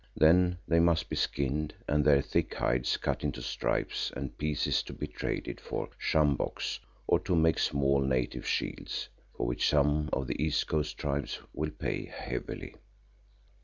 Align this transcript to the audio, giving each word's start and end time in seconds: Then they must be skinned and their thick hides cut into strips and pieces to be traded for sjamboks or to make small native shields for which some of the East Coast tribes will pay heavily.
Then 0.15 0.57
they 0.67 0.79
must 0.79 1.09
be 1.09 1.15
skinned 1.15 1.75
and 1.87 2.03
their 2.03 2.23
thick 2.23 2.55
hides 2.55 2.97
cut 2.97 3.23
into 3.23 3.43
strips 3.43 4.11
and 4.15 4.35
pieces 4.35 4.81
to 4.81 4.93
be 4.93 5.05
traded 5.05 5.59
for 5.61 5.89
sjamboks 5.99 6.79
or 7.05 7.19
to 7.19 7.35
make 7.35 7.59
small 7.59 8.01
native 8.01 8.47
shields 8.47 9.09
for 9.37 9.45
which 9.45 9.69
some 9.69 10.09
of 10.11 10.25
the 10.25 10.43
East 10.43 10.65
Coast 10.65 10.97
tribes 10.97 11.37
will 11.53 11.69
pay 11.69 12.05
heavily. 12.05 12.73